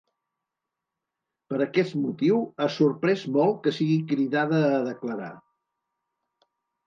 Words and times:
Per 1.51 1.57
aquest 1.65 1.97
motiu 2.05 2.39
ha 2.65 2.69
sorprès 2.77 3.25
molt 3.37 3.59
que 3.67 3.73
sigui 3.79 3.99
cridada 4.13 4.63
a 4.71 4.83
declarar. 4.87 5.31